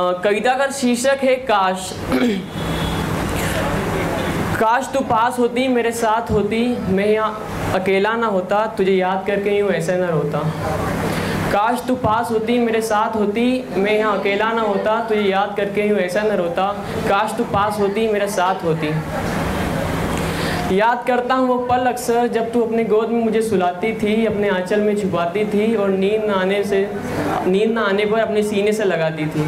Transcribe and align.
कविता 0.00 0.52
का 0.56 0.66
शीर्षक 0.70 1.22
है, 1.22 1.34
काश। 1.36 1.90
काश 4.60 4.90
तू 4.92 5.00
पास 5.00 5.38
होती, 5.38 5.66
मेरे 5.68 5.92
साथ 5.92 6.30
होती, 6.30 6.60
मैं 6.92 7.06
यहाँ 7.06 7.72
अकेला 7.74 8.12
ना 8.16 8.26
होता, 8.26 8.64
तुझे 8.66 8.92
याद 8.92 9.24
करके 9.26 9.56
यूँ 9.58 9.70
ऐसे 9.70 9.96
ना 9.96 10.08
रोता। 10.08 10.38
काश 11.52 11.82
तू 11.88 11.94
पास 11.96 12.30
होती, 12.30 12.58
मेरे 12.58 12.82
साथ 12.82 13.16
होती, 13.16 13.64
मैं 13.76 13.98
यहाँ 13.98 14.18
अकेला 14.18 14.52
ना 14.52 14.62
होता, 14.62 15.00
तुझे 15.08 15.22
याद 15.22 15.54
करके 15.56 15.88
यूँ 15.88 15.98
ऐसा 15.98 16.22
ना 16.22 16.34
रोता। 16.34 16.70
काश 17.08 17.34
तू 17.36 17.44
पास 17.44 17.78
होती, 17.80 18.08
मेरे 18.08 18.28
साथ 18.28 18.64
होती। 18.64 18.88
याद 20.72 21.04
करता 21.06 21.34
हूँ 21.34 21.46
वो 21.48 21.56
पल 21.66 21.86
अक्सर 21.86 22.26
जब 22.28 22.50
तू 22.52 22.60
अपने 22.62 22.84
गोद 22.84 23.10
में 23.10 23.22
मुझे 23.24 23.42
सुलाती 23.42 23.92
थी, 23.92 24.24
अपने 24.26 24.48
आंचल 24.48 24.80
में 24.80 24.96
छुपाती 24.96 25.44
थी 25.44 25.74
और 25.74 25.88
नींद 25.90 26.24
ना 26.24 26.34
आने 26.34 26.62
से, 26.64 26.80
नींद 27.46 27.70
ना 27.70 27.82
आने 27.82 28.06
पर 28.06 28.20
अपने 28.20 28.42
सीने 28.42 28.72
से 28.72 28.84
लगाती 28.84 29.26
थी। 29.26 29.44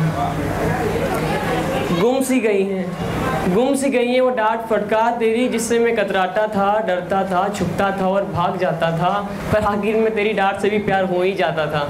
गुम 2.01 2.21
सी 2.23 2.41
गई 2.41 2.63
हैं, 2.65 3.55
गुम 3.55 3.75
सी 3.75 3.91
गई 3.91 4.07
हैं 4.07 4.21
वो 4.21 4.31
डांट 4.31 4.61
फटकार 4.69 5.17
तेरी 5.19 5.49
जिससे 5.49 5.79
मैं 5.79 5.95
कतराता 5.97 6.47
था, 6.47 6.79
डरता 6.87 7.23
था, 7.25 7.49
छुपता 7.55 7.91
था 8.01 8.09
और 8.09 8.25
भाग 8.33 8.59
जाता 8.59 8.91
था, 8.99 9.13
पर 9.53 9.65
आखिर 9.67 9.97
में 9.97 10.15
तेरी 10.15 10.33
डांट 10.33 10.61
से 10.61 10.71
भी 10.71 10.79
प्यार 10.81 11.05
हो 11.05 11.23
ही 11.23 11.33
जाता 11.35 11.67
था। 11.67 11.85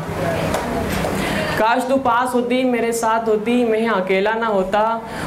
काश 1.61 1.87
तू 1.89 1.97
पास 1.97 2.35
होती, 2.35 2.63
मेरे 2.65 2.93
साथ 2.93 3.27
होती, 3.29 3.65
मैं 3.65 3.87
अकेला 3.89 4.33
ना 4.35 4.47
होता। 4.47 4.81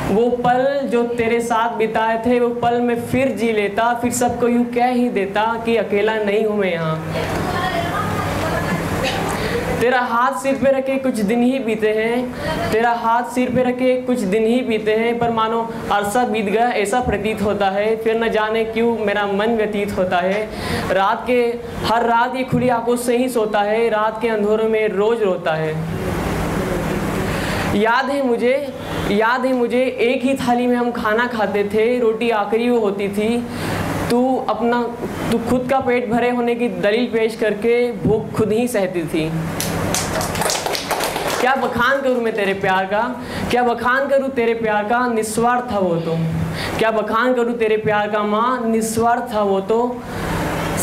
वो 0.09 0.29
पल 0.37 0.65
जो 0.83 1.03
तेरे 1.07 1.39
साथ 1.41 1.75
बिताए 1.77 2.17
थे, 2.25 2.39
वो 2.39 2.49
पल 2.61 2.79
मैं 2.81 2.99
फिर 3.01 3.31
जी 3.31 3.51
लेता, 3.51 3.93
फिर 3.93 4.11
सबको 4.11 4.47
यूँ 4.47 4.63
कह 4.65 4.87
ही 4.87 5.09
देता 5.09 5.43
कि 5.65 5.75
अकेला 5.77 6.15
नहीं 6.15 6.45
हूँ 6.45 6.57
मैं 6.57 6.71
यहाँ। 6.71 6.95
तेरा 9.79 9.99
हाथ 9.99 10.39
सिर 10.39 10.55
पे 10.55 10.71
रखे 10.71 10.95
कुछ 10.95 11.19
दिन 11.19 11.41
ही 11.43 11.59
बीते 11.59 11.89
हैं, 11.89 12.71
तेरा 12.71 12.91
हाथ 12.91 13.23
सिर 13.23 13.49
पे 13.49 13.63
रखे 13.63 13.95
कुछ 14.01 14.19
दिन 14.19 14.45
ही 14.45 14.59
बीते 14.61 14.91
हैं, 14.91 15.17
पर 15.19 15.31
मानो 15.31 15.61
अरसा 15.91 16.23
बीत 16.25 16.45
गया, 16.45 16.67
ऐसा 16.73 16.99
प्रतीत 16.99 17.41
होता 17.41 17.69
है, 17.69 17.95
फिर 17.95 18.23
न 18.23 18.29
जाने 18.29 18.63
क्यों 18.65 18.97
मेरा 18.97 19.25
मन 19.27 19.55
व्यतीत 19.57 19.97
होता 19.97 20.17
है। 20.17 20.43
रात 20.93 21.23
के, 21.27 21.41
हर 21.85 22.05
रात 22.05 22.35
ये 22.35 22.43
खुली 22.43 22.69
आँखों 22.69 22.95
से 22.95 23.17
ही 23.17 23.29
सोता 23.29 23.61
है, 23.61 23.87
रात 23.89 24.21
के 24.21 24.27
अंधेरों 24.27 24.69
में 24.69 24.87
रोज 24.87 25.23
रोता 25.23 25.53
है। 25.53 25.75
याद 27.75 28.09
है 28.09 28.27
मुझे, 28.27 28.73
याद 29.11 29.45
है 29.45 29.53
मुझे, 29.53 29.85
एक 29.99 30.23
ही 30.23 30.33
थाली 30.33 30.67
में 30.67 30.75
हम 30.75 30.91
खाना 30.91 31.27
खाते 31.27 31.63
थे, 31.63 31.99
रोटी 31.99 32.29
आखिरी 32.29 32.69
वो 32.69 32.79
होती 32.79 33.07
थी। 33.07 33.47
तू 34.11 34.45
अपना, 34.49 34.83
तू 35.31 35.37
खुद 35.37 35.67
का 35.69 35.79
पेट 35.79 36.09
भरे 36.09 36.29
होने 36.29 36.55
की 36.55 36.69
दलील 36.69 37.05
पेश 37.05 37.35
करके 37.35 37.91
भूख 37.91 38.31
खुद 38.37 38.51
ही 38.51 38.67
सहती 38.67 39.03
थी। 39.03 39.31
क्या 41.41 41.55
बखान 41.55 42.01
करूँ 42.01 42.21
मैं 42.23 42.35
तेरे 42.35 42.53
प्यार 42.53 42.85
का? 42.85 43.21
क्या 43.51 43.63
बखान 43.63 44.07
करूँ 44.07 44.29
तेरे 44.29 44.53
प्यार 44.53 44.83
का? 44.83 45.07
निस्वार्थ 45.07 45.71
था 45.71 45.79
वो 45.79 45.95
तो। 45.95 46.17
क्या 46.79 46.91
बखान 46.91 47.33
करूँ 47.33 47.53
तेरे 47.53 47.77
प्यार 47.77 48.11
का 48.11 48.23
माँ? 48.23 48.67
निस्वार्थ 48.67 49.33
था 49.33 49.41
वो 49.41 49.61
तो। 49.61 50.01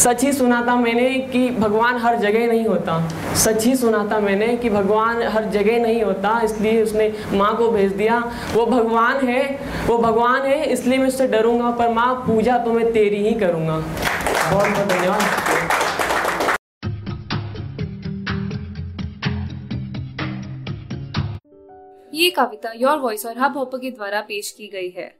सच 0.01 0.23
ही 0.25 0.33
सुना 0.33 0.61
था 0.67 0.75
मैंने 0.77 1.09
कि 1.33 1.49
भगवान 1.51 1.97
हर 1.97 2.17
जगह 2.19 2.47
नहीं 2.47 2.65
होता। 2.67 3.35
सच 3.35 3.65
ही 3.65 3.75
सुना 3.77 3.99
था 4.13 4.21
मैंने 4.21 4.57
कि 4.57 4.71
भगवान 4.71 5.23
हर 5.25 5.45
जगह 5.51 5.79
नहीं 5.79 6.03
होता, 6.03 6.41
इसलिए 6.41 6.83
उसने 6.83 7.13
माँ 7.33 7.57
को 7.57 7.69
भेज 7.69 7.93
दिया। 7.93 8.19
वो 8.55 8.65
भगवान 8.67 9.27
है, 9.29 9.43
वो 9.87 9.99
भगवान 9.99 10.47
है, 10.47 10.65
इसलिए 10.65 10.99
मैं 10.99 11.07
उससे 11.09 11.27
डरूँगा, 11.27 11.71
पर 11.71 11.93
माँ, 11.93 12.15
पूजा 12.27 12.59
तो 12.59 12.73
मैं 12.73 12.93
तेरी 12.93 13.23
ही 13.29 13.35
करूँगा। 13.35 13.77
बहुत 13.77 14.69
बहुत 14.69 14.89
धन्यवाद। 14.89 15.21
ये 22.15 22.31
कविता 22.31 22.73
योर 22.77 22.99
वॉइस 22.99 23.27
और 23.27 23.39
हब 23.39 23.57
हॉपर 23.57 23.79
के 23.79 23.91
द्वारा 23.91 24.21
पेश 24.21 24.51
की 24.51 24.71
गई 24.73 24.91
है। 24.91 25.20